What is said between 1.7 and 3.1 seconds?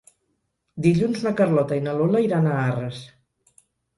i na Lola iran a Arres.